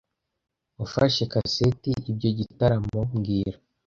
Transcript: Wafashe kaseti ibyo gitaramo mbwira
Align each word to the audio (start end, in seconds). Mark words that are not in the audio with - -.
Wafashe 0.79 1.23
kaseti 1.31 1.91
ibyo 2.11 2.29
gitaramo 2.39 2.99
mbwira 3.09 3.57